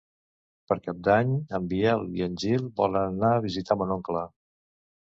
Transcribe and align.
Per 0.71 0.77
Cap 0.87 1.03
d'Any 1.09 1.35
en 1.59 1.69
Biel 1.75 2.03
i 2.21 2.27
en 2.29 2.41
Gil 2.45 2.67
volen 2.83 3.09
anar 3.15 3.35
a 3.37 3.47
visitar 3.49 3.81
mon 3.85 3.97
oncle. 3.99 4.27